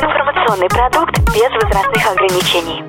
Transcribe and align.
Информационный 0.00 0.68
продукт 0.68 1.18
без 1.34 1.50
возрастных 1.60 2.06
ограничений. 2.06 2.84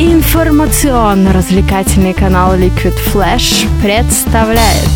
Информационно-развлекательный 0.00 2.12
канал 2.12 2.56
Liquid 2.56 2.96
Flash 3.12 3.68
представляет 3.82 4.88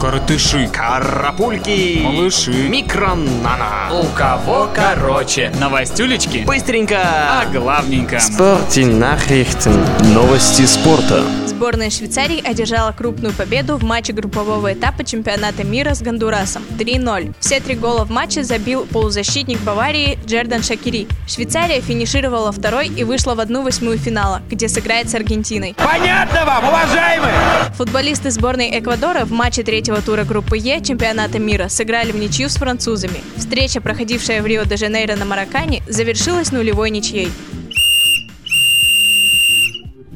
Коротыши, 0.00 0.66
Карапульки, 0.72 2.00
малыши, 2.02 2.50
микронана. 2.68 3.92
у 3.92 4.04
кого 4.16 4.68
короче. 4.74 5.52
Новостюлечки, 5.60 6.38
Быстренько. 6.44 6.98
а 7.04 7.44
главненько. 7.46 8.18
Спорте 8.18 8.82
Nachrichten. 8.82 9.86
Новости 10.12 10.66
спорта. 10.66 11.22
Сборная 11.62 11.90
Швейцарии 11.90 12.44
одержала 12.44 12.90
крупную 12.90 13.32
победу 13.32 13.76
в 13.76 13.84
матче 13.84 14.12
группового 14.12 14.72
этапа 14.72 15.04
чемпионата 15.04 15.62
мира 15.62 15.94
с 15.94 16.02
Гондурасом 16.02 16.64
3-0. 16.76 17.34
Все 17.38 17.60
три 17.60 17.76
гола 17.76 18.04
в 18.04 18.10
матче 18.10 18.42
забил 18.42 18.84
полузащитник 18.84 19.60
Баварии 19.60 20.18
Джердан 20.26 20.64
Шакири. 20.64 21.06
Швейцария 21.28 21.80
финишировала 21.80 22.50
второй 22.50 22.88
и 22.88 23.04
вышла 23.04 23.36
в 23.36 23.38
одну 23.40 23.62
восьмую 23.62 23.96
финала, 23.98 24.42
где 24.50 24.66
сыграет 24.66 25.08
с 25.08 25.14
Аргентиной. 25.14 25.76
Понятно 25.78 26.44
вам, 26.44 26.66
уважаемые? 26.66 27.32
Футболисты 27.76 28.32
сборной 28.32 28.76
Эквадора 28.80 29.24
в 29.24 29.30
матче 29.30 29.62
третьего 29.62 30.02
тура 30.02 30.24
группы 30.24 30.58
Е 30.58 30.80
чемпионата 30.80 31.38
мира 31.38 31.68
сыграли 31.68 32.10
в 32.10 32.16
ничью 32.16 32.48
с 32.48 32.56
французами. 32.56 33.20
Встреча, 33.36 33.80
проходившая 33.80 34.42
в 34.42 34.46
Рио-де-Жанейро 34.46 35.14
на 35.14 35.26
Маракане, 35.26 35.84
завершилась 35.86 36.50
нулевой 36.50 36.90
ничьей. 36.90 37.30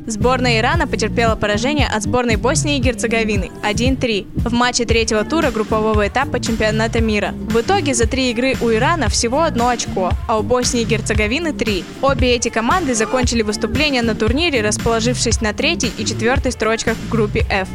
Сборная 0.06 0.60
Ирана 0.60 0.86
потерпела 0.86 1.34
поражение 1.34 1.88
от 1.88 2.04
сборной 2.04 2.36
Боснии 2.36 2.76
и 2.76 2.80
Герцеговины 2.80 3.50
1-3 3.64 4.48
в 4.48 4.52
матче 4.52 4.84
третьего 4.84 5.24
тура 5.24 5.50
группового 5.50 6.06
этапа 6.06 6.38
чемпионата 6.38 7.00
мира. 7.00 7.34
В 7.48 7.60
итоге 7.60 7.92
за 7.92 8.06
три 8.06 8.30
игры 8.30 8.54
у 8.60 8.70
Ирана 8.70 9.08
всего 9.08 9.42
одно 9.42 9.68
очко, 9.68 10.12
а 10.28 10.38
у 10.38 10.44
Боснии 10.44 10.82
и 10.82 10.84
Герцеговины 10.84 11.52
три. 11.52 11.84
Обе 12.02 12.36
эти 12.36 12.50
команды 12.50 12.94
закончили 12.94 13.42
выступление 13.42 14.02
на 14.02 14.14
турнире, 14.14 14.62
расположившись 14.62 15.40
на 15.40 15.52
третьей 15.52 15.90
и 15.98 16.04
четвертой 16.04 16.52
строчках 16.52 16.94
в 16.96 17.10
группе 17.10 17.44
F. 17.50 17.68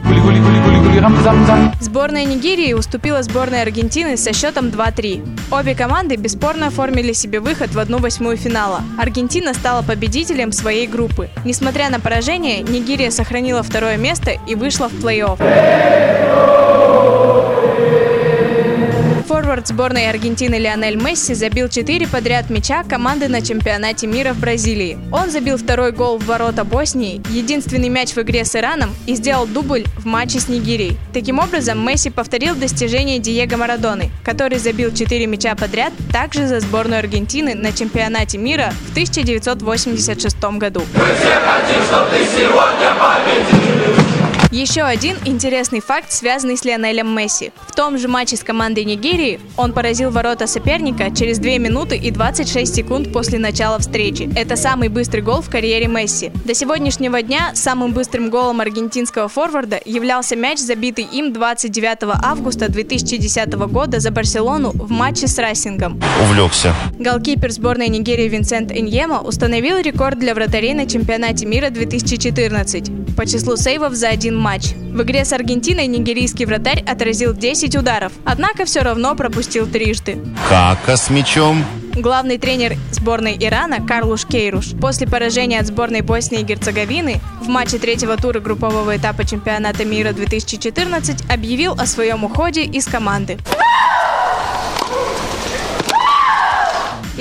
Сборная 1.82 2.24
Нигерии 2.24 2.72
уступила 2.72 3.24
сборной 3.24 3.62
Аргентины 3.62 4.16
со 4.16 4.32
счетом 4.32 4.68
2-3. 4.68 5.40
Обе 5.52 5.76
команды 5.76 6.16
бесспорно 6.16 6.68
оформили 6.68 7.12
себе 7.12 7.42
выход 7.42 7.74
в 7.74 7.80
одну 7.80 7.98
восьмую 7.98 8.38
финала. 8.38 8.84
Аргентина 8.98 9.54
стала 9.54 9.82
победителем 9.82 10.54
своей 10.54 10.88
группы. 10.88 11.30
Несмотря 11.44 11.90
на 11.90 12.00
поражение, 12.00 12.21
Нигерия 12.62 13.10
сохранила 13.10 13.64
второе 13.64 13.98
место 13.98 14.32
и 14.48 14.56
вышла 14.56 14.90
в 14.90 14.94
плей-офф. 14.94 15.40
Форвард 19.52 19.68
сборной 19.68 20.10
Аргентины 20.10 20.56
Лионель 20.56 20.96
Месси 20.96 21.34
забил 21.34 21.68
4 21.68 22.08
подряд 22.08 22.50
мяча 22.50 22.86
команды 22.86 23.28
на 23.28 23.42
чемпионате 23.42 24.08
мира 24.08 24.32
в 24.32 24.40
Бразилии. 24.40 24.98
Он 25.12 25.30
забил 25.30 25.58
второй 25.58 25.92
гол 25.92 26.18
в 26.18 26.26
ворота 26.26 26.64
Боснии, 26.64 27.22
единственный 27.32 27.90
мяч 27.90 28.12
в 28.12 28.18
игре 28.20 28.46
с 28.46 28.56
Ираном 28.56 28.96
и 29.08 29.16
сделал 29.16 29.46
дубль 29.46 29.84
в 29.98 30.06
матче 30.06 30.40
с 30.40 30.48
Нигерией. 30.48 30.96
Таким 31.12 31.40
образом, 31.40 31.86
Месси 31.86 32.10
повторил 32.10 32.56
достижение 32.56 33.20
Диего 33.20 33.58
Марадоны, 33.58 34.10
который 34.24 34.58
забил 34.58 34.94
4 34.94 35.26
мяча 35.28 35.54
подряд 35.56 35.92
также 36.14 36.48
за 36.48 36.62
сборную 36.62 37.00
Аргентины 37.00 37.54
на 37.54 37.74
чемпионате 37.74 38.38
мира 38.38 38.72
в 38.88 38.92
1986 38.92 40.44
году. 40.60 40.84
Еще 44.52 44.82
один 44.82 45.16
интересный 45.24 45.80
факт, 45.80 46.12
связанный 46.12 46.58
с 46.58 46.66
Лионелем 46.66 47.08
Месси. 47.08 47.54
В 47.70 47.72
том 47.74 47.98
же 47.98 48.10
матче 48.10 48.36
с 48.36 48.44
командой 48.44 48.84
Нигерии 48.84 49.40
он 49.56 49.72
поразил 49.72 50.12
ворота 50.12 50.46
соперника 50.46 51.10
через 51.16 51.40
2 51.40 51.52
минуты 51.58 51.96
и 51.96 52.12
26 52.12 52.76
секунд 52.76 53.14
после 53.14 53.40
начала 53.40 53.80
встречи. 53.80 54.30
Это 54.36 54.58
самый 54.58 54.90
быстрый 54.90 55.22
гол 55.22 55.42
в 55.42 55.50
карьере 55.50 55.88
Месси. 55.88 56.34
До 56.44 56.54
сегодняшнего 56.54 57.22
дня 57.22 57.52
самым 57.54 57.94
быстрым 57.94 58.30
голом 58.30 58.60
аргентинского 58.60 59.30
форварда 59.30 59.80
являлся 59.86 60.36
мяч, 60.36 60.60
забитый 60.60 61.06
им 61.06 61.32
29 61.32 62.20
августа 62.22 62.70
2010 62.70 63.54
года 63.54 64.02
за 64.02 64.12
Барселону 64.12 64.72
в 64.72 64.92
матче 64.92 65.28
с 65.28 65.38
Рассингом. 65.38 66.02
увлекся. 66.24 66.76
Голкипер 67.00 67.52
сборной 67.52 67.88
Нигерии 67.88 68.28
Винсент 68.28 68.74
Эньема 68.74 69.22
установил 69.22 69.78
рекорд 69.78 70.20
для 70.20 70.36
вратарей 70.36 70.74
на 70.74 70.88
чемпионате 70.88 71.46
мира 71.46 71.70
2014 71.70 72.92
по 73.16 73.26
числу 73.26 73.56
сейвов 73.56 73.94
за 73.94 74.10
один 74.10 74.38
матч. 74.42 74.74
В 74.74 75.04
игре 75.04 75.24
с 75.24 75.32
Аргентиной 75.32 75.88
нигерийский 75.88 76.46
вратарь 76.46 76.84
отразил 76.84 77.34
10 77.34 77.76
ударов, 77.78 78.12
однако 78.26 78.66
все 78.66 78.82
равно 78.82 79.16
пропустил 79.16 79.68
трижды. 79.68 80.18
Кака 80.50 80.98
с 80.98 81.10
мячом. 81.10 81.64
Главный 81.94 82.38
тренер 82.38 82.76
сборной 82.92 83.38
Ирана 83.40 83.86
Карлуш 83.86 84.26
Кейруш 84.26 84.72
после 84.82 85.08
поражения 85.08 85.60
от 85.60 85.68
сборной 85.68 86.02
Боснии 86.02 86.42
и 86.42 86.44
Герцеговины 86.44 87.20
в 87.42 87.48
матче 87.48 87.78
третьего 87.80 88.18
тура 88.18 88.40
группового 88.40 88.96
этапа 88.96 89.26
чемпионата 89.26 89.86
мира 89.86 90.14
2014 90.14 91.30
объявил 91.30 91.74
о 91.74 91.86
своем 91.86 92.24
уходе 92.24 92.64
из 92.64 92.86
команды. 92.86 93.38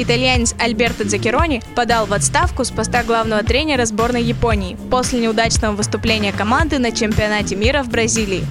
Итальянец 0.02 0.54
Альберто 0.58 1.04
Дзакерони 1.04 1.60
подал 1.76 2.06
в 2.06 2.14
отставку 2.14 2.64
с 2.64 2.70
поста 2.70 3.02
главного 3.02 3.42
тренера 3.42 3.84
сборной 3.84 4.22
Японии 4.22 4.78
после 4.90 5.20
неудачного 5.20 5.76
выступления 5.76 6.32
команды 6.32 6.78
на 6.78 6.90
чемпионате 6.90 7.54
мира 7.54 7.82
в 7.82 7.90
Бразилии. 7.90 8.42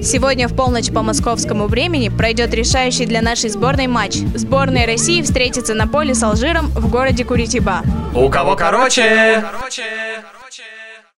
Сегодня 0.00 0.46
в 0.46 0.54
полночь 0.54 0.92
по 0.92 1.02
московскому 1.02 1.66
времени 1.66 2.08
пройдет 2.08 2.54
решающий 2.54 3.04
для 3.04 3.20
нашей 3.20 3.50
сборной 3.50 3.88
матч. 3.88 4.14
Сборная 4.36 4.86
России 4.86 5.22
встретится 5.22 5.74
на 5.74 5.88
поле 5.88 6.14
с 6.14 6.22
Алжиром 6.22 6.66
в 6.68 6.88
городе 6.88 7.24
Куритиба. 7.24 7.82
У 8.14 8.28
кого 8.28 8.54
короче? 8.54 9.44
короче. 9.52 9.82